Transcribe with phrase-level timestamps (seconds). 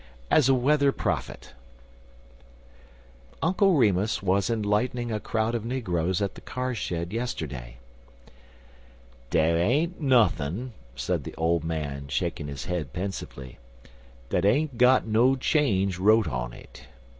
[0.31, 1.53] AS A WEATHER PROPHET
[3.43, 7.77] UNCLE REMUS was enlightening a crowd of negroes at the car shed yesterday.
[9.29, 13.59] "Dar ain't nuthin'," said the old man, shaking his head pensively,
[14.31, 16.87] "dat ain't got no change wrote on it.